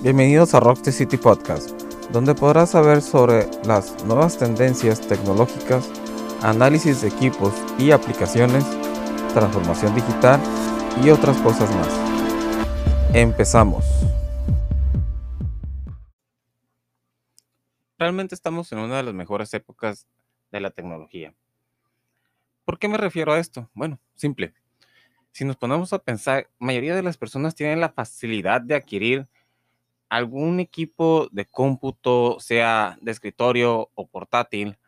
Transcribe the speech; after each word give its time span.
Bienvenidos 0.00 0.54
a 0.54 0.60
Rock 0.60 0.84
City 0.90 1.16
Podcast, 1.16 1.70
donde 2.12 2.32
podrás 2.32 2.70
saber 2.70 3.02
sobre 3.02 3.48
las 3.64 4.04
nuevas 4.04 4.38
tendencias 4.38 5.00
tecnológicas, 5.00 5.90
análisis 6.40 7.02
de 7.02 7.08
equipos 7.08 7.52
y 7.80 7.90
aplicaciones, 7.90 8.64
transformación 9.34 9.96
digital 9.96 10.40
y 11.02 11.10
otras 11.10 11.36
cosas 11.38 11.68
más. 11.74 11.88
Empezamos. 13.12 13.84
Realmente 17.98 18.36
estamos 18.36 18.70
en 18.70 18.78
una 18.78 18.98
de 18.98 19.02
las 19.02 19.14
mejores 19.14 19.52
épocas 19.52 20.06
de 20.52 20.60
la 20.60 20.70
tecnología. 20.70 21.34
¿Por 22.64 22.78
qué 22.78 22.86
me 22.86 22.98
refiero 22.98 23.32
a 23.32 23.40
esto? 23.40 23.68
Bueno, 23.74 23.98
simple. 24.14 24.54
Si 25.32 25.44
nos 25.44 25.56
ponemos 25.56 25.92
a 25.92 25.98
pensar, 25.98 26.48
la 26.60 26.66
mayoría 26.66 26.94
de 26.94 27.02
las 27.02 27.16
personas 27.16 27.56
tienen 27.56 27.80
la 27.80 27.88
facilidad 27.88 28.60
de 28.60 28.76
adquirir 28.76 29.26
algún 30.08 30.60
equipo 30.60 31.28
de 31.32 31.44
cómputo, 31.44 32.38
sea 32.40 32.98
de 33.00 33.10
escritorio 33.10 33.90
o 33.94 34.06
portátil, 34.06 34.78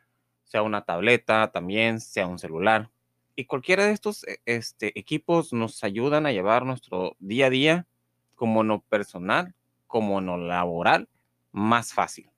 sea 0.45 0.63
una 0.63 0.85
tableta 0.85 1.51
también, 1.53 2.01
sea 2.01 2.27
un 2.27 2.39
celular. 2.39 2.91
Y 3.37 3.45
cualquiera 3.45 3.85
de 3.85 3.93
estos 3.93 4.25
e, 4.25 4.41
este, 4.47 4.99
equipos 4.99 5.53
nos 5.53 5.85
ayudan 5.85 6.27
a 6.27 6.33
llevar 6.33 6.65
nuestro 6.65 7.17
día 7.19 7.47
a 7.47 7.51
día, 7.51 7.87
como 8.35 8.65
no 8.65 8.83
personal, 8.83 9.55
como 9.87 10.21
no 10.21 10.37
laboral, 10.37 11.09
más 11.53 11.93
fácil. 11.93 12.31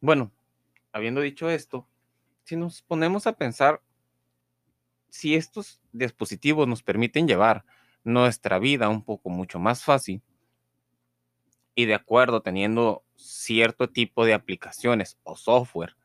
Bueno, 0.00 0.32
habiendo 0.92 1.20
dicho 1.20 1.48
esto, 1.50 1.86
si 2.44 2.56
nos 2.56 2.82
ponemos 2.82 3.26
a 3.26 3.36
pensar, 3.36 3.82
si 5.08 5.34
estos 5.34 5.80
dispositivos 5.92 6.66
nos 6.66 6.82
permiten 6.82 7.28
llevar 7.28 7.64
nuestra 8.04 8.58
vida 8.58 8.88
un 8.88 9.04
poco 9.04 9.28
mucho 9.28 9.58
más 9.58 9.84
fácil, 9.84 10.22
y 11.74 11.86
de 11.86 11.94
acuerdo 11.94 12.42
teniendo 12.42 13.04
cierto 13.16 13.88
tipo 13.88 14.24
de 14.24 14.34
aplicaciones 14.34 15.18
o 15.22 15.36
software 15.36 15.96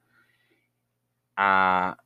a 1.36 1.98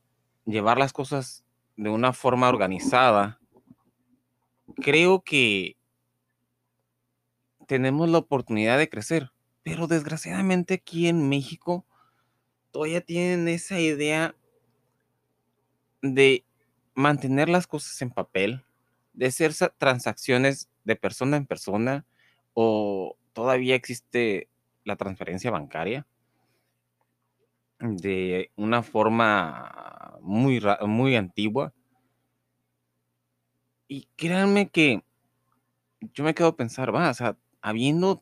llevar 0.46 0.78
las 0.78 0.94
cosas 0.94 1.44
de 1.78 1.90
una 1.90 2.14
forma 2.14 2.50
organizada, 2.50 3.40
creo 4.82 5.22
que 5.22 5.78
tenemos 7.68 8.10
la 8.10 8.18
oportunidad 8.18 8.78
de 8.78 8.90
crecer. 8.90 9.32
Pero 9.64 9.88
desgraciadamente 9.88 10.74
aquí 10.76 11.08
en 11.08 11.30
México 11.30 11.86
todavía 12.72 13.02
tienen 13.02 13.48
esa 13.48 13.80
idea 13.80 14.36
de 16.02 16.44
mantener 16.96 17.50
las 17.50 17.68
cosas 17.68 18.02
en 18.02 18.10
papel, 18.10 18.64
de 19.14 19.28
hacer 19.28 19.54
transacciones 19.78 20.70
de 20.84 20.96
persona 20.96 21.38
en 21.38 21.46
persona 21.46 22.06
o 22.54 23.16
todavía 23.40 23.74
existe 23.74 24.50
la 24.84 24.98
transferencia 24.98 25.50
bancaria 25.50 26.06
de 27.80 28.52
una 28.58 28.84
forma 28.84 30.18
muy, 30.20 30.62
muy 30.82 31.16
antigua. 31.16 31.74
Y 33.88 34.10
créanme 34.18 34.68
que 34.68 35.06
yo 36.02 36.26
me 36.26 36.34
quedo 36.34 36.50
a 36.50 36.58
pensar, 36.58 36.94
va, 36.94 37.10
o 37.10 37.14
sea, 37.14 37.38
habiendo 37.62 38.22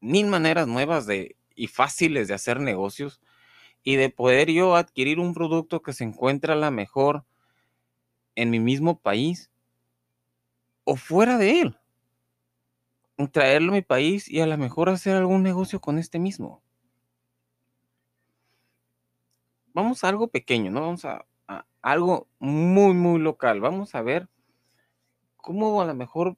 mil 0.00 0.26
maneras 0.26 0.68
nuevas 0.68 1.06
de, 1.06 1.36
y 1.54 1.68
fáciles 1.68 2.28
de 2.28 2.34
hacer 2.34 2.60
negocios 2.60 3.22
y 3.82 3.96
de 3.96 4.10
poder 4.10 4.50
yo 4.50 4.76
adquirir 4.76 5.18
un 5.18 5.32
producto 5.32 5.80
que 5.80 5.94
se 5.94 6.04
encuentra 6.04 6.54
la 6.56 6.70
mejor 6.70 7.24
en 8.34 8.50
mi 8.50 8.60
mismo 8.60 9.00
país 9.00 9.50
o 10.84 10.96
fuera 10.96 11.38
de 11.38 11.62
él 11.62 11.79
traerlo 13.28 13.72
a 13.72 13.74
mi 13.76 13.82
país 13.82 14.28
y 14.28 14.40
a 14.40 14.46
lo 14.46 14.56
mejor 14.56 14.88
hacer 14.88 15.16
algún 15.16 15.42
negocio 15.42 15.80
con 15.80 15.98
este 15.98 16.18
mismo. 16.18 16.62
Vamos 19.72 20.02
a 20.02 20.08
algo 20.08 20.28
pequeño, 20.28 20.70
¿no? 20.70 20.80
Vamos 20.80 21.04
a, 21.04 21.26
algo 21.82 22.28
muy, 22.38 22.94
muy 22.94 23.20
local. 23.20 23.60
Vamos 23.60 23.94
a 23.94 24.02
ver 24.02 24.28
cómo 25.36 25.80
a 25.80 25.86
lo 25.86 25.94
mejor 25.94 26.36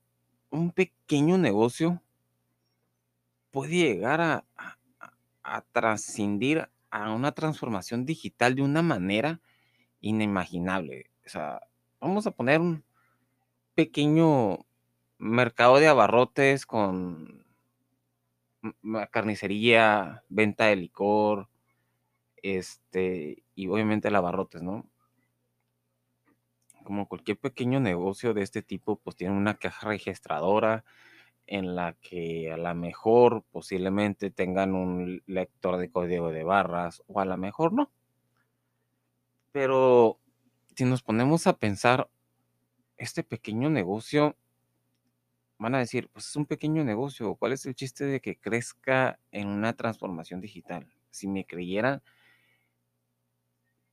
un 0.50 0.70
pequeño 0.70 1.38
negocio 1.38 2.02
puede 3.50 3.72
llegar 3.72 4.20
a, 4.20 4.44
a, 5.42 5.62
trascendir 5.72 6.68
a 6.90 7.12
una 7.12 7.32
transformación 7.32 8.06
digital 8.06 8.54
de 8.54 8.62
una 8.62 8.82
manera 8.82 9.40
inimaginable. 10.00 11.10
O 11.26 11.28
sea, 11.28 11.60
vamos 12.00 12.26
a 12.26 12.30
poner 12.30 12.60
un 12.60 12.84
pequeño 13.74 14.66
mercado 15.22 15.78
de 15.78 15.86
abarrotes 15.86 16.66
con 16.66 17.46
carnicería, 19.10 20.24
venta 20.28 20.66
de 20.66 20.76
licor, 20.76 21.48
este, 22.42 23.44
y 23.54 23.68
obviamente 23.68 24.08
el 24.08 24.16
abarrotes, 24.16 24.62
¿no? 24.62 24.84
Como 26.84 27.06
cualquier 27.08 27.38
pequeño 27.38 27.78
negocio 27.78 28.34
de 28.34 28.42
este 28.42 28.62
tipo, 28.62 28.96
pues 28.96 29.14
tiene 29.16 29.36
una 29.36 29.54
caja 29.54 29.88
registradora 29.88 30.84
en 31.46 31.76
la 31.76 31.94
que 31.94 32.52
a 32.52 32.56
lo 32.56 32.74
mejor 32.74 33.44
posiblemente 33.52 34.30
tengan 34.30 34.74
un 34.74 35.22
lector 35.26 35.76
de 35.76 35.90
código 35.90 36.30
de 36.32 36.42
barras 36.42 37.02
o 37.06 37.20
a 37.20 37.24
lo 37.24 37.36
mejor 37.36 37.72
no. 37.72 37.90
Pero 39.52 40.18
si 40.74 40.84
nos 40.84 41.02
ponemos 41.02 41.46
a 41.46 41.58
pensar, 41.58 42.08
este 42.96 43.22
pequeño 43.22 43.70
negocio 43.70 44.36
van 45.62 45.76
a 45.76 45.78
decir, 45.78 46.08
pues 46.12 46.28
es 46.28 46.36
un 46.36 46.44
pequeño 46.44 46.82
negocio, 46.84 47.36
¿cuál 47.36 47.52
es 47.52 47.64
el 47.66 47.76
chiste 47.76 48.04
de 48.04 48.20
que 48.20 48.36
crezca 48.36 49.20
en 49.30 49.46
una 49.46 49.74
transformación 49.74 50.40
digital? 50.40 50.92
Si 51.10 51.28
me 51.28 51.46
creyeran 51.46 52.02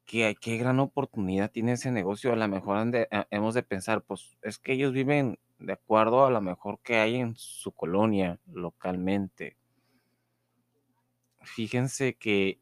que 0.06 0.36
qué 0.42 0.58
gran 0.58 0.80
oportunidad 0.80 1.52
tiene 1.52 1.74
ese 1.74 1.92
negocio, 1.92 2.34
a 2.34 2.36
lo 2.36 2.48
mejor 2.48 2.92
hemos 3.30 3.54
de 3.54 3.62
pensar, 3.62 4.02
pues 4.02 4.38
es 4.42 4.58
que 4.58 4.74
ellos 4.74 4.94
viven 4.94 5.38
de 5.60 5.74
acuerdo 5.74 6.26
a 6.26 6.32
lo 6.32 6.42
mejor 6.42 6.80
que 6.82 6.96
hay 6.98 7.18
en 7.18 7.36
su 7.36 7.72
colonia 7.72 8.40
localmente. 8.52 9.56
Fíjense 11.44 12.16
que, 12.16 12.60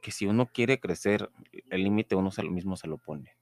que 0.00 0.10
si 0.10 0.26
uno 0.26 0.46
quiere 0.46 0.80
crecer, 0.80 1.30
el 1.68 1.84
límite 1.84 2.14
uno 2.14 2.30
se 2.30 2.42
mismo 2.44 2.76
se 2.76 2.88
lo 2.88 2.96
pone. 2.96 3.36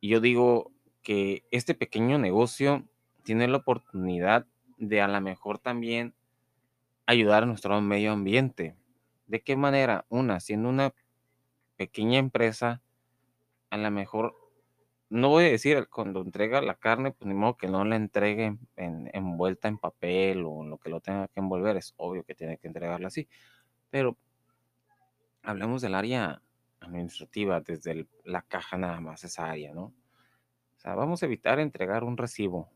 Y 0.00 0.10
yo 0.10 0.20
digo, 0.20 0.73
que 1.04 1.44
este 1.52 1.74
pequeño 1.74 2.18
negocio 2.18 2.88
tiene 3.22 3.46
la 3.46 3.58
oportunidad 3.58 4.46
de 4.78 5.00
a 5.00 5.06
lo 5.06 5.20
mejor 5.20 5.60
también 5.60 6.14
ayudar 7.06 7.44
a 7.44 7.46
nuestro 7.46 7.80
medio 7.80 8.12
ambiente. 8.12 8.74
¿De 9.26 9.42
qué 9.42 9.54
manera? 9.54 10.06
Una, 10.08 10.40
siendo 10.40 10.68
una 10.68 10.94
pequeña 11.76 12.18
empresa, 12.18 12.82
a 13.70 13.76
lo 13.76 13.90
mejor, 13.90 14.34
no 15.10 15.28
voy 15.28 15.44
a 15.44 15.50
decir 15.50 15.88
cuando 15.88 16.22
entrega 16.22 16.60
la 16.62 16.74
carne, 16.74 17.12
pues 17.12 17.28
ni 17.28 17.34
modo 17.34 17.56
que 17.56 17.68
no 17.68 17.84
la 17.84 17.96
entregue 17.96 18.56
en, 18.76 19.10
envuelta 19.12 19.68
en 19.68 19.78
papel 19.78 20.44
o 20.44 20.62
en 20.62 20.70
lo 20.70 20.78
que 20.78 20.90
lo 20.90 21.00
tenga 21.00 21.28
que 21.28 21.40
envolver, 21.40 21.76
es 21.76 21.94
obvio 21.96 22.24
que 22.24 22.34
tiene 22.34 22.58
que 22.58 22.66
entregarla 22.66 23.08
así, 23.08 23.28
pero 23.90 24.16
hablemos 25.42 25.82
del 25.82 25.94
área 25.94 26.42
administrativa, 26.80 27.60
desde 27.60 28.06
la 28.24 28.42
caja 28.42 28.78
nada 28.78 29.00
más, 29.00 29.24
esa 29.24 29.50
área, 29.50 29.74
¿no? 29.74 29.92
Vamos 30.84 31.22
a 31.22 31.26
evitar 31.26 31.58
entregar 31.58 32.04
un 32.04 32.18
recibo, 32.18 32.68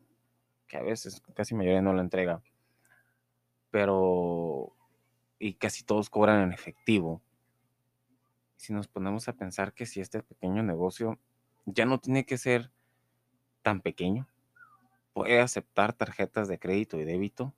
que 0.67 0.79
a 0.79 0.83
veces 0.83 1.23
casi 1.35 1.55
mayoría 1.55 1.83
no 1.83 1.93
lo 1.93 2.01
entrega, 2.01 2.41
pero 3.71 4.73
y 5.39 5.55
casi 5.55 5.85
todos 5.85 6.09
cobran 6.09 6.43
en 6.43 6.53
efectivo. 6.53 7.21
Si 8.57 8.73
nos 8.73 8.89
ponemos 8.89 9.29
a 9.29 9.35
pensar 9.35 9.73
que 9.73 9.87
si 9.87 10.01
este 10.01 10.23
pequeño 10.23 10.63
negocio 10.63 11.19
ya 11.67 11.85
no 11.85 12.01
tiene 12.01 12.25
que 12.25 12.39
ser 12.39 12.73
tan 13.63 13.81
pequeño, 13.81 14.27
puede 15.13 15.41
aceptar 15.41 15.93
tarjetas 15.93 16.49
de 16.49 16.59
crédito 16.59 16.99
y 16.99 17.05
débito. 17.05 17.55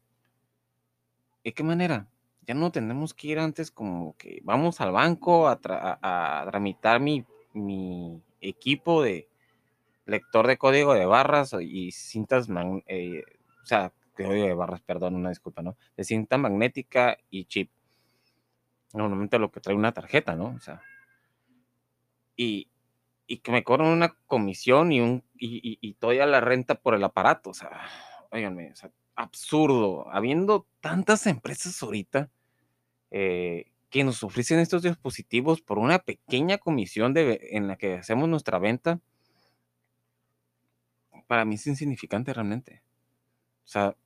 ¿De 1.44 1.54
qué 1.54 1.62
manera? 1.62 2.08
Ya 2.46 2.54
no 2.54 2.72
tenemos 2.72 3.14
que 3.14 3.28
ir 3.28 3.38
antes 3.38 3.70
como 3.70 4.16
que 4.16 4.40
vamos 4.42 4.80
al 4.80 4.92
banco 4.92 5.48
a, 5.48 5.60
tramitar 6.50 7.00
mi, 7.00 7.24
mi 7.54 8.22
equipo 8.40 9.02
de, 9.02 9.29
lector 10.06 10.46
de 10.46 10.58
código 10.58 10.94
de 10.94 11.06
barras 11.06 11.54
y 11.60 11.92
cintas, 11.92 12.48
eh, 12.86 13.22
o 13.62 13.66
sea, 13.66 13.92
código 14.16 14.46
de 14.46 14.54
barras, 14.54 14.80
perdón, 14.82 15.16
una 15.16 15.30
disculpa, 15.30 15.62
¿no? 15.62 15.76
De 15.96 16.04
cinta 16.04 16.38
magnética 16.38 17.18
y 17.30 17.44
chip. 17.44 17.70
Normalmente 18.92 19.38
lo 19.38 19.50
que 19.50 19.60
trae 19.60 19.76
una 19.76 19.92
tarjeta, 19.92 20.34
¿no? 20.34 20.54
O 20.56 20.60
sea, 20.60 20.82
y, 22.36 22.68
y 23.26 23.38
que 23.38 23.52
me 23.52 23.62
cobran 23.62 23.88
una 23.88 24.16
comisión 24.26 24.92
y, 24.92 25.00
un, 25.00 25.22
y, 25.38 25.78
y, 25.80 25.94
todavía 25.94 26.26
la 26.26 26.40
renta 26.40 26.74
por 26.74 26.94
el 26.94 27.04
aparato, 27.04 27.50
o 27.50 27.54
sea, 27.54 27.70
óiganme, 28.30 28.72
o 28.72 28.76
sea, 28.76 28.90
absurdo. 29.14 30.08
Habiendo 30.10 30.66
tantas 30.80 31.26
empresas 31.26 31.82
ahorita 31.82 32.30
eh, 33.10 33.70
que 33.90 34.04
nos 34.04 34.22
ofrecen 34.22 34.58
estos 34.58 34.82
dispositivos 34.82 35.60
por 35.60 35.78
una 35.78 35.98
pequeña 35.98 36.58
comisión 36.58 37.12
de, 37.12 37.48
en 37.52 37.68
la 37.68 37.76
que 37.76 37.94
hacemos 37.94 38.28
nuestra 38.28 38.58
venta, 38.58 39.00
para 41.30 41.44
mí 41.44 41.54
es 41.54 41.66
insignificante 41.68 42.34
realmente. 42.34 42.82
O 43.64 43.68
sea, 43.68 43.96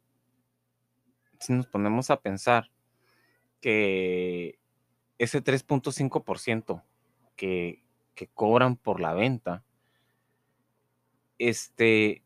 si 1.40 1.54
nos 1.54 1.66
ponemos 1.66 2.10
a 2.10 2.20
pensar 2.20 2.70
que 3.62 4.58
ese 5.16 5.42
3.5% 5.42 6.82
que, 7.34 7.82
que 8.14 8.26
cobran 8.26 8.76
por 8.76 9.00
la 9.00 9.14
venta, 9.14 9.64
este, 11.38 12.22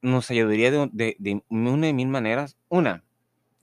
nos 0.00 0.30
ayudaría 0.30 0.70
de, 0.70 0.88
de, 0.90 1.16
de 1.18 1.42
una 1.50 1.88
de 1.88 1.92
mil 1.92 2.08
maneras. 2.08 2.56
Una, 2.70 3.04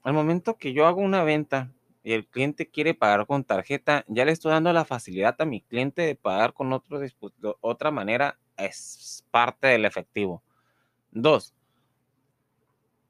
al 0.04 0.13
momento 0.13 0.57
que 0.57 0.74
yo 0.74 0.86
hago 0.86 1.01
una 1.01 1.24
venta 1.24 1.74
y 2.04 2.13
el 2.13 2.28
cliente 2.28 2.69
quiere 2.69 2.94
pagar 2.94 3.25
con 3.25 3.44
tarjeta, 3.44 4.06
ya 4.07 4.25
le 4.25 4.31
estoy 4.31 4.51
dando 4.51 4.72
la 4.74 4.86
facilidad 4.86 5.38
a 5.39 5.45
mi 5.45 5.62
cliente 5.62 6.04
de 6.04 6.13
pagar 6.13 6.54
con 6.54 6.72
otro, 6.72 7.00
otra 7.62 7.89
manera, 7.89 8.38
es 8.57 9.25
parte 9.31 9.68
del 9.68 9.86
efectivo. 9.86 10.44
Dos, 11.12 11.53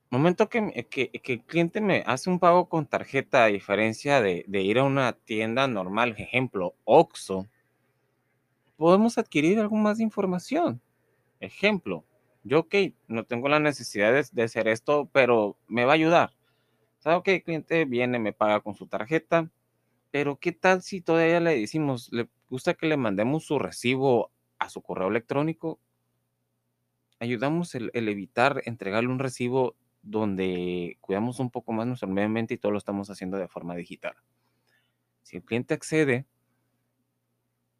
momento 0.09 0.49
que, 0.49 0.87
que, 0.89 1.09
que, 1.09 1.33
el 1.33 1.43
cliente 1.43 1.81
me 1.81 2.03
hace 2.05 2.29
un 2.29 2.39
pago 2.39 2.67
con 2.67 2.85
tarjeta, 2.85 3.45
a 3.45 3.47
diferencia 3.47 4.21
de, 4.21 4.43
de 4.47 4.61
ir 4.61 4.79
a 4.79 4.83
una 4.83 5.13
tienda 5.13 5.67
normal, 5.67 6.15
ejemplo, 6.17 6.75
OXO, 6.83 7.47
podemos 8.75 9.17
adquirir 9.17 9.59
algo 9.59 9.75
más 9.75 9.99
información. 9.99 10.81
Ejemplo, 11.39 12.03
yo, 12.43 12.59
ok, 12.61 12.75
no 13.07 13.23
tengo 13.25 13.47
la 13.47 13.59
necesidad 13.59 14.11
de, 14.31 14.43
hacer 14.43 14.67
esto, 14.67 15.09
pero 15.13 15.57
me 15.67 15.85
va 15.85 15.91
a 15.93 15.95
ayudar. 15.95 16.31
¿Sabe 16.99 17.21
que 17.23 17.35
el 17.35 17.43
cliente 17.43 17.85
viene, 17.85 18.19
me 18.19 18.33
paga 18.33 18.61
con 18.61 18.73
su 18.75 18.87
tarjeta? 18.87 19.51
Pero 20.11 20.39
¿qué 20.39 20.51
tal 20.51 20.81
si 20.81 21.01
todavía 21.01 21.39
le 21.39 21.59
decimos, 21.59 22.09
le 22.11 22.27
gusta 22.49 22.73
que 22.73 22.87
le 22.87 22.97
mandemos 22.97 23.45
su 23.45 23.59
recibo 23.59 24.31
a 24.61 24.69
su 24.69 24.81
correo 24.81 25.07
electrónico? 25.07 25.79
Ayudamos 27.19 27.73
el, 27.75 27.91
evitar 27.93 28.61
entregarle 28.65 29.09
un 29.09 29.19
recibo 29.19 29.75
donde 30.03 30.97
cuidamos 31.01 31.39
un 31.39 31.49
poco 31.49 31.73
más 31.73 31.87
nuestro 31.87 32.07
medio 32.07 32.27
ambiente 32.27 32.53
y 32.53 32.57
todo 32.57 32.71
lo 32.71 32.77
estamos 32.77 33.09
haciendo 33.09 33.37
de 33.37 33.47
forma 33.47 33.75
digital. 33.75 34.15
Si 35.23 35.37
el 35.37 35.43
cliente 35.43 35.73
accede, 35.73 36.27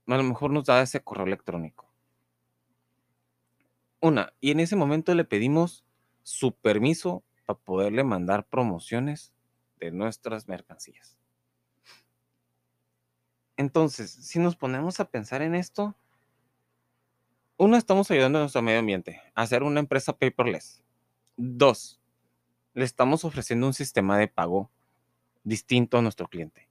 a 0.08 0.18
lo 0.18 0.24
mejor 0.24 0.52
nos 0.52 0.66
da 0.66 0.82
ese 0.82 1.04
correo 1.04 1.26
electrónico. 1.26 1.88
Una, 4.00 4.34
y 4.40 4.50
en 4.50 4.60
ese 4.60 4.76
momento 4.76 5.14
le 5.14 5.24
pedimos 5.24 5.86
su 6.24 6.54
permiso 6.56 7.24
para 7.46 7.60
poderle 7.60 8.04
mandar 8.04 8.48
promociones 8.48 9.34
de 9.80 9.92
nuestras 9.92 10.48
mercancías. 10.48 11.18
Entonces, 13.56 14.12
si 14.12 14.40
nos 14.40 14.56
ponemos 14.56 15.00
a 15.00 15.06
pensar 15.06 15.44
en 15.44 15.54
esto, 15.54 15.96
uno, 17.64 17.78
estamos 17.78 18.10
ayudando 18.10 18.40
a 18.40 18.42
nuestro 18.42 18.64
medio 18.64 18.80
ambiente 18.80 19.22
a 19.36 19.44
hacer 19.44 19.62
una 19.62 19.80
empresa 19.80 20.18
paperless. 20.18 20.82
Dos, 21.38 22.02
le 22.74 22.84
estamos 22.84 23.24
ofreciendo 23.24 23.68
un 23.68 23.76
sistema 23.76 24.18
de 24.18 24.28
pago 24.28 24.72
distinto 25.44 26.00
a 26.00 26.02
nuestro 26.02 26.28
cliente. 26.28 26.68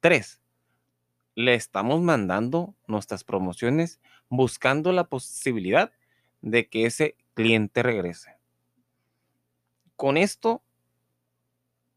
Tres, 0.00 0.40
le 1.34 1.52
estamos 1.52 2.00
mandando 2.00 2.74
nuestras 2.86 3.24
promociones 3.24 4.00
buscando 4.30 4.90
la 4.92 5.04
posibilidad 5.04 5.92
de 6.40 6.66
que 6.66 6.86
ese 6.86 7.14
cliente 7.34 7.82
regrese. 7.82 8.38
Con 9.96 10.16
esto 10.16 10.62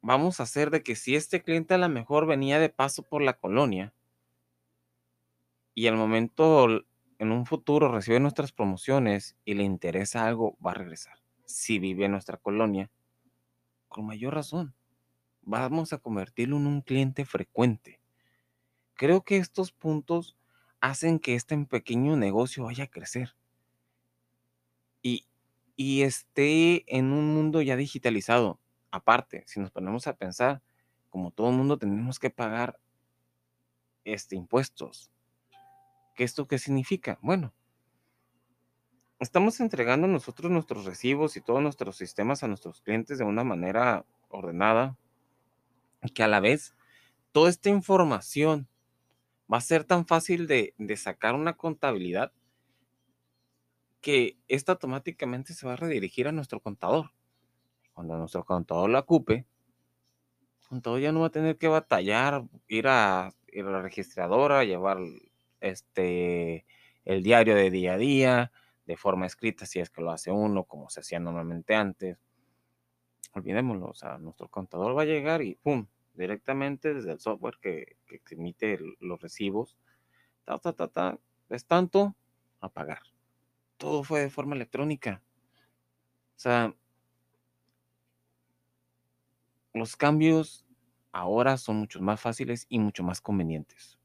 vamos 0.02 0.42
a 0.42 0.44
hacer 0.44 0.72
de 0.72 0.84
que 0.84 0.98
si 0.98 1.16
este 1.16 1.42
cliente 1.42 1.74
a 1.74 1.78
lo 1.78 1.88
mejor 1.88 2.26
venía 2.26 2.60
de 2.60 2.68
paso 2.68 3.02
por 3.02 3.22
la 3.22 3.38
colonia 3.38 3.94
y 5.74 5.88
al 5.88 5.96
momento 5.96 6.84
en 7.20 7.32
un 7.32 7.46
futuro 7.46 7.92
recibe 7.92 8.20
nuestras 8.20 8.52
promociones 8.52 9.36
y 9.46 9.54
le 9.54 9.64
interesa 9.64 10.26
algo, 10.26 10.58
va 10.66 10.72
a 10.72 10.76
regresar. 10.76 11.18
Si 11.46 11.80
vive 11.80 12.06
en 12.06 12.12
nuestra 12.12 12.38
colonia, 12.38 12.90
con 13.88 14.06
mayor 14.06 14.34
razón, 14.34 14.76
vamos 15.42 15.94
a 15.94 15.98
convertirlo 16.00 16.58
en 16.58 16.68
un 16.68 16.82
cliente 16.82 17.26
frecuente. 17.26 18.02
Creo 18.96 19.22
que 19.22 19.38
estos 19.38 19.72
puntos 19.72 20.36
hacen 20.82 21.20
que 21.20 21.36
este 21.36 21.58
pequeño 21.66 22.16
negocio 22.18 22.66
vaya 22.66 22.86
a 22.86 22.88
crecer 22.88 23.36
y, 25.78 26.04
esté 26.04 26.84
en 26.88 27.12
un 27.12 27.34
mundo 27.34 27.62
ya 27.62 27.76
digitalizado. 27.76 28.60
Aparte, 28.92 29.44
si 29.46 29.60
nos 29.60 29.72
ponemos 29.72 30.08
a 30.08 30.16
pensar, 30.16 30.62
como 31.10 31.32
todo 31.32 31.50
el 31.50 31.56
mundo 31.58 31.78
tenemos 31.78 32.18
que 32.18 32.30
pagar 32.30 32.80
este, 34.06 34.38
impuestos. 34.38 35.12
¿Qué 36.16 36.24
esto 36.24 36.48
qué 36.48 36.58
significa? 36.58 37.20
Bueno, 37.22 37.54
estamos 39.20 39.60
entregando 39.60 40.08
nosotros 40.08 40.50
nuestros 40.50 40.86
recibos 40.86 41.36
y 41.36 41.42
todos 41.42 41.62
nuestros 41.62 41.98
sistemas 41.98 42.42
a 42.42 42.48
nuestros 42.48 42.82
clientes 42.82 43.18
de 43.18 43.26
una 43.26 43.44
manera 43.44 44.06
ordenada, 44.30 44.98
que 46.14 46.24
a 46.24 46.28
la 46.30 46.40
vez 46.40 46.74
toda 47.34 47.50
esta 47.50 47.70
información 47.70 48.70
va 49.52 49.58
a 49.58 49.62
ser 49.62 49.84
tan 49.84 50.08
fácil 50.08 50.48
de, 50.48 50.74
de 50.78 50.98
sacar 50.98 51.36
una 51.36 51.58
contabilidad 51.58 52.32
que 54.00 54.38
esta 54.48 54.74
automáticamente 54.74 55.54
se 55.54 55.68
va 55.68 55.74
a 55.74 55.78
redirigir 55.78 56.28
a 56.28 56.32
nuestro 56.32 56.62
contador. 56.62 57.12
Cuando 57.94 58.18
nuestro 58.18 58.46
contador 58.46 58.90
la 58.90 59.00
ocupe, 59.00 59.46
el 60.62 60.68
contador 60.70 61.02
ya 61.02 61.12
no 61.12 61.22
va 61.22 61.28
a 61.28 61.32
tener 61.32 61.58
que 61.58 61.68
batallar, 61.68 62.44
ir 62.68 62.88
a, 62.88 63.34
ir 63.48 63.66
a 63.66 63.72
la 63.72 63.82
registradora, 63.82 64.64
llevar 64.64 65.00
este, 65.60 66.66
el 67.06 67.24
diario 67.24 67.56
de 67.56 67.70
día 67.70 67.94
a 67.94 67.98
día, 67.98 68.52
de 68.86 68.98
forma 68.98 69.26
escrita, 69.26 69.66
si 69.66 69.80
es 69.80 69.90
que 69.90 70.02
lo 70.02 70.12
hace 70.12 70.32
uno, 70.32 70.64
como 70.64 70.90
se 70.90 71.00
hacía 71.00 71.20
normalmente 71.20 71.76
antes. 71.76 72.18
Olvidémoslo, 73.34 73.88
o 73.88 73.94
sea, 73.94 74.18
nuestro 74.18 74.48
contador 74.48 74.98
va 74.98 75.04
a 75.04 75.06
llegar 75.06 75.42
y 75.42 75.56
¡pum! 75.56 75.88
directamente 76.14 76.94
desde 76.94 77.12
el 77.12 77.20
software 77.20 77.58
que, 77.62 77.98
emite 78.32 78.80
los 79.00 79.22
recibos, 79.22 79.78
ta, 80.46 80.58
ta, 80.58 80.74
ta, 80.74 80.88
ta, 80.88 81.20
es 81.50 81.66
tanto 81.66 82.16
a 82.62 82.70
pagar. 82.70 83.02
Todo 83.78 84.04
fue 84.04 84.22
de 84.22 84.30
forma 84.30 84.56
electrónica. 84.56 85.22
O 86.36 86.40
sea, 86.40 86.74
los 89.74 89.96
cambios 89.96 90.66
ahora 91.12 91.58
son 91.58 91.78
mucho 91.78 92.02
más 92.02 92.22
fáciles 92.22 92.66
y 92.70 92.80
mucho 92.80 93.04
más 93.04 93.22
convenientes. 93.22 94.00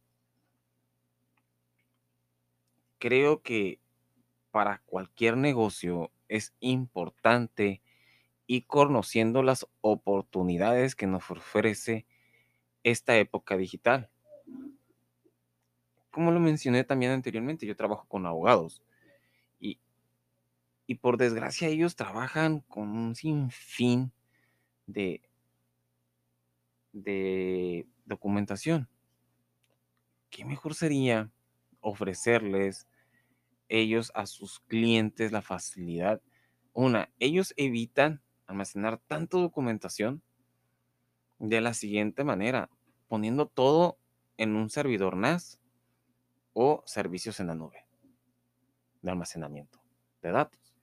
Creo 3.00 3.41
que 3.41 3.81
para 4.50 4.82
cualquier 4.85 5.38
negocio 5.38 6.12
es 6.29 6.55
importante 6.61 7.81
ir 8.47 8.66
conociendo 8.66 9.42
las 9.42 9.66
oportunidades 9.80 10.95
que 10.95 11.07
nos 11.07 11.30
ofrece 11.30 12.07
esta 12.83 13.16
época 13.16 13.57
digital. 13.57 14.11
Como 16.11 16.30
lo 16.30 16.40
mencioné 16.40 16.85
también 16.85 17.12
anteriormente, 17.12 17.64
yo 17.64 17.75
trabajo 17.75 18.07
con 18.07 18.26
abogados 18.26 18.83
y, 19.59 19.80
y 20.87 20.97
por 20.97 21.16
desgracia 21.16 21.69
ellos 21.69 21.97
trabajan 21.97 22.61
con 22.61 22.90
un 22.90 23.14
sinfín 23.14 24.12
de, 24.87 25.23
de 26.92 27.87
documentación. 28.04 28.90
¿Qué 30.28 30.45
mejor 30.45 30.75
sería 30.75 31.30
ofrecerles 31.81 32.87
ellos 33.69 34.13
a 34.15 34.27
sus 34.27 34.61
clientes 34.61 35.33
la 35.33 35.43
facilidad? 35.43 36.23
Una, 36.73 37.11
ellos 37.19 37.55
evitan 37.57 38.23
almacenar 38.47 38.99
tanta 38.99 39.39
documentación 39.39 40.23
de 41.39 41.61
la 41.61 41.75
siguiente 41.75 42.25
manera, 42.25 42.69
poniendo 43.09 43.47
todo 43.47 43.99
en 44.37 44.57
un 44.57 44.71
servidor 44.71 45.17
NAS 45.17 45.61
o 46.53 46.83
servicios 46.87 47.41
en 47.41 47.49
la 47.49 47.55
nube 47.55 47.87
de 49.03 49.11
almacenamiento 49.11 49.83
de 50.23 50.31
datos. 50.33 50.75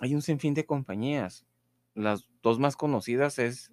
Hay 0.00 0.14
un 0.14 0.22
sinfín 0.22 0.54
de 0.54 0.66
compañías. 0.66 1.46
Las 1.94 2.28
dos 2.42 2.58
más 2.58 2.76
conocidas 2.76 3.38
es 3.38 3.72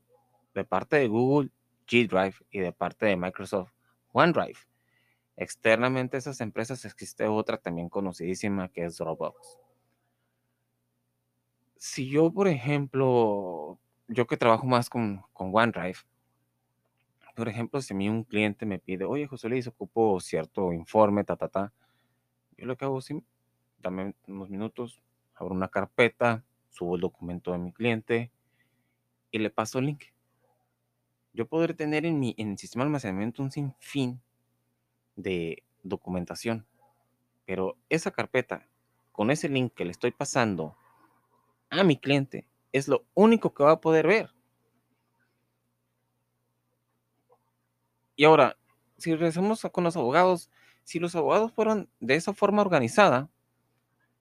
de 0.53 0.63
parte 0.63 0.95
de 0.95 1.07
Google 1.07 1.51
G 1.87 2.07
Drive 2.07 2.35
y 2.49 2.59
de 2.59 2.71
parte 2.71 3.05
de 3.05 3.15
Microsoft 3.15 3.71
OneDrive. 4.11 4.59
Externamente 5.37 6.17
a 6.17 6.19
esas 6.19 6.41
empresas 6.41 6.85
existe 6.85 7.27
otra 7.27 7.57
también 7.57 7.89
conocidísima 7.89 8.69
que 8.69 8.85
es 8.85 8.97
Dropbox 8.97 9.59
si 11.85 12.09
yo, 12.09 12.31
por 12.31 12.47
ejemplo, 12.47 13.79
yo 14.07 14.25
que 14.25 14.37
trabajo 14.37 14.65
más 14.65 14.89
con, 14.89 15.21
con 15.33 15.51
OneDrive, 15.53 15.99
por 17.35 17.47
ejemplo, 17.47 17.79
si 17.79 17.93
a 17.93 17.97
mí 17.97 18.09
un 18.09 18.23
cliente 18.23 18.65
me 18.65 18.79
pide, 18.79 19.05
oye, 19.05 19.27
José 19.27 19.49
Luis, 19.49 19.67
ocupo 19.67 20.19
cierto 20.19 20.73
informe, 20.73 21.23
ta, 21.23 21.35
ta, 21.35 21.47
ta, 21.47 21.73
yo 22.57 22.65
lo 22.65 22.75
que 22.75 22.85
hago 22.85 22.97
es, 22.97 23.13
dame 23.77 24.15
unos 24.27 24.49
minutos, 24.49 24.99
abro 25.35 25.53
una 25.53 25.67
carpeta, 25.67 26.43
subo 26.71 26.95
el 26.95 27.01
documento 27.01 27.51
de 27.51 27.59
mi 27.59 27.71
cliente 27.71 28.31
y 29.29 29.37
le 29.37 29.51
paso 29.51 29.77
el 29.77 29.85
link. 29.85 30.05
Yo 31.33 31.47
podré 31.47 31.75
tener 31.75 32.05
en 32.05 32.19
mi 32.19 32.33
en 32.37 32.57
sistema 32.57 32.85
de 32.85 32.87
almacenamiento 32.87 33.43
un 33.43 33.51
sinfín 33.51 34.21
de 35.15 35.63
documentación, 35.83 36.65
pero 37.45 37.77
esa 37.89 38.11
carpeta, 38.11 38.67
con 39.11 39.31
ese 39.31 39.49
link 39.49 39.73
que 39.73 39.85
le 39.85 39.91
estoy 39.91 40.11
pasando 40.11 40.75
a 41.69 41.83
mi 41.83 41.97
cliente 41.97 42.47
es 42.71 42.87
lo 42.87 43.05
único 43.13 43.53
que 43.53 43.63
va 43.63 43.71
a 43.71 43.81
poder 43.81 44.07
ver. 44.07 44.31
Y 48.17 48.25
ahora, 48.25 48.57
si 48.97 49.11
regresamos 49.11 49.61
con 49.71 49.83
los 49.83 49.95
abogados, 49.95 50.49
si 50.83 50.99
los 50.99 51.15
abogados 51.15 51.51
fueron 51.53 51.89
de 51.99 52.15
esa 52.15 52.33
forma 52.33 52.61
organizada, 52.61 53.29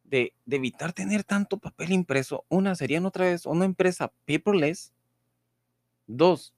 de, 0.05 0.35
de, 0.45 0.57
evitar 0.57 0.93
tener 0.93 1.25
tanto 1.25 1.59
papel 1.59 1.93
impreso, 1.93 2.45
una, 2.49 2.75
serían 2.75 3.07
otra 3.07 3.25
vez 3.25 3.47
una 3.47 3.65
empresa 3.65 4.13
paperless. 4.27 4.93
Dos, 6.07 6.55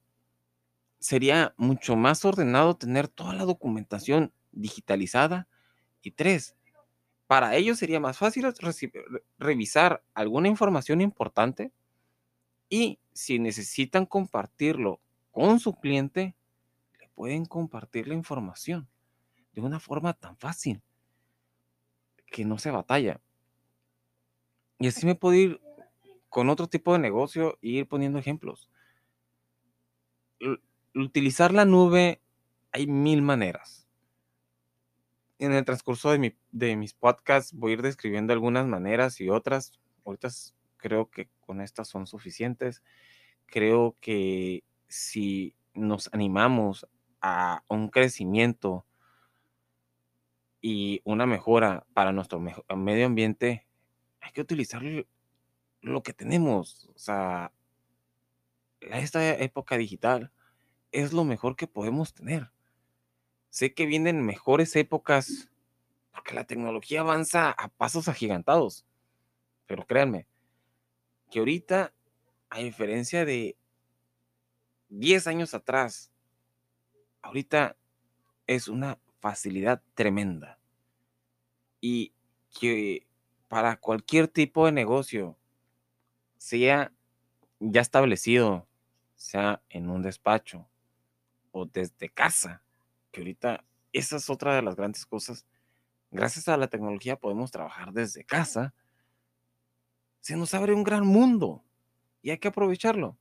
sería 1.07 1.55
mucho 1.57 1.95
más 1.95 2.25
ordenado 2.25 2.77
tener 2.77 3.07
toda 3.07 3.33
la 3.33 3.45
documentación 3.45 4.33
digitalizada. 4.51 5.47
Y 6.03 6.11
tres, 6.11 6.57
para 7.29 7.55
ellos 7.55 7.79
sería 7.79 8.01
más 8.01 8.19
fácil 8.19 8.45
revisar 9.39 10.03
alguna 10.15 10.49
información 10.49 11.01
importante 11.01 11.71
y 12.69 12.99
si 13.13 13.39
necesitan 13.39 14.05
compartirlo 14.05 15.01
con 15.31 15.61
su 15.61 15.77
cliente, 15.77 16.35
pueden 17.15 17.45
compartir 17.45 18.09
la 18.09 18.15
información 18.15 18.89
de 19.53 19.61
una 19.61 19.79
forma 19.79 20.13
tan 20.13 20.37
fácil 20.37 20.83
que 22.27 22.45
no 22.45 22.59
se 22.59 22.73
batalla. 22.73 23.21
Y 24.81 24.89
así 24.89 25.07
me 25.07 25.15
puedo 25.15 25.37
ir 25.37 25.61
con 26.29 26.51
otro 26.51 26.67
tipo 26.67 26.93
de 26.93 26.99
negocio 26.99 27.59
e 27.63 27.69
ir 27.69 27.87
poniendo 27.87 28.19
ejemplos. 28.19 28.69
Utilizar 30.97 31.53
la 31.53 31.67
nube 31.67 32.23
hay 32.73 32.87
mil 32.87 33.21
maneras. 33.21 33.87
En 35.39 35.53
el 35.53 35.63
transcurso 35.67 36.11
de, 36.11 36.77
mis 36.77 36.95
podcasts 36.95 37.53
voy 37.53 37.73
a 37.73 37.75
ir 37.75 37.83
describiendo 37.83 38.33
algunas 38.33 38.67
maneras 38.67 39.21
y 39.21 39.29
otras. 39.29 39.73
Ahorita 40.07 40.31
creo 40.79 41.11
que 41.11 41.29
con 41.41 41.61
estas 41.61 41.89
son 41.89 42.07
suficientes. 42.07 42.83
Creo 43.45 43.95
que 44.01 44.65
si 44.89 45.55
nos 45.75 46.09
animamos 46.15 46.87
a 47.21 47.63
un 47.69 47.91
crecimiento 47.91 48.87
y 50.63 51.03
una 51.05 51.27
mejora 51.27 51.87
para 51.93 52.13
nuestro 52.13 52.41
medio 52.41 53.07
ambiente, 53.07 53.67
hay 54.23 54.33
que 54.33 54.41
utilizar 54.41 54.83
lo 55.83 56.03
que 56.03 56.15
tenemos. 56.15 56.91
O 56.95 56.99
sea, 56.99 57.53
esta 58.81 59.37
época 59.37 59.77
digital 59.77 60.33
es 60.93 61.13
lo 61.13 61.25
mejor 61.25 61.57
que 61.57 61.67
podemos 61.67 62.15
tener. 62.15 62.51
Sé 63.51 63.75
que 63.75 63.87
vienen 63.87 64.25
mejores 64.25 64.77
épocas 64.77 65.51
porque 66.13 66.35
la 66.35 66.45
tecnología 66.45 67.01
avanza 67.01 67.51
a 67.51 67.69
pasos 67.69 68.09
agigantados. 68.09 68.87
Pero 69.67 69.87
créanme, 69.87 70.27
que 71.31 71.41
ahorita, 71.41 71.93
a 72.49 72.59
diferencia 72.61 73.25
de 73.25 73.57
10 74.89 75.27
años 75.27 75.55
atrás, 75.55 76.11
ahorita 77.23 77.77
es 78.47 78.69
una 78.69 78.99
facilidad 79.21 79.83
tremenda. 79.95 80.59
Y 81.81 82.13
que 82.59 83.07
para 83.49 83.77
cualquier 83.77 84.29
tipo 84.29 84.67
de 84.67 84.73
negocio, 84.73 85.37
sea 86.39 86.93
ya 87.61 87.81
establecido, 87.81 88.67
sea 89.17 89.63
en 89.69 89.91
un 89.91 90.03
despacho 90.03 90.69
o 91.57 91.65
desde 91.65 92.11
casa, 92.11 92.63
que 93.11 93.23
ahorita 93.23 93.65
esa 93.95 94.17
es 94.17 94.29
otra 94.29 94.55
de 94.55 94.61
las 94.61 94.77
grandes 94.77 95.07
cosas. 95.07 95.47
Gracias 96.11 96.49
a 96.49 96.57
la 96.59 96.69
tecnología 96.69 97.17
podemos 97.17 97.51
trabajar 97.51 97.95
desde 97.95 98.25
casa. 98.25 98.75
Se 100.21 100.37
nos 100.37 100.53
abre 100.53 100.75
un 100.75 100.85
gran 100.85 101.07
mundo 101.07 101.65
y 102.21 102.29
hay 102.29 102.37
que 102.37 102.49
aprovecharlo. 102.49 103.17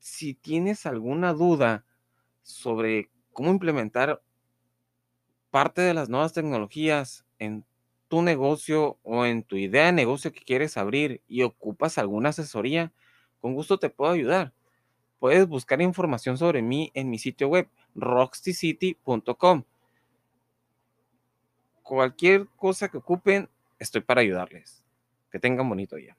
Si 0.00 0.34
tienes 0.34 0.86
alguna 0.86 1.32
duda 1.34 1.86
sobre 2.42 3.12
cómo 3.32 3.50
implementar 3.50 4.20
parte 5.50 5.82
de 5.82 5.94
las 5.94 6.08
nuevas 6.08 6.32
tecnologías 6.32 7.24
en 7.38 7.64
tu 8.08 8.22
negocio 8.22 8.98
o 9.04 9.24
en 9.24 9.44
tu 9.44 9.54
idea 9.54 9.86
de 9.86 9.92
negocio 9.92 10.32
que 10.32 10.40
quieres 10.40 10.76
abrir 10.76 11.22
y 11.28 11.42
ocupas 11.42 11.96
alguna 11.96 12.30
asesoría, 12.30 12.92
con 13.38 13.54
gusto 13.54 13.78
te 13.78 13.88
puedo 13.88 14.10
ayudar. 14.10 14.52
Puedes 15.18 15.48
buscar 15.48 15.82
información 15.82 16.38
sobre 16.38 16.62
mí 16.62 16.90
en 16.94 17.10
mi 17.10 17.18
sitio 17.18 17.48
web, 17.48 17.68
roxycity.com. 17.94 19.64
Cualquier 21.82 22.46
cosa 22.56 22.88
que 22.88 22.98
ocupen, 22.98 23.48
estoy 23.78 24.02
para 24.02 24.20
ayudarles. 24.20 24.84
Que 25.30 25.38
tengan 25.38 25.68
bonito 25.68 25.96
día. 25.96 26.16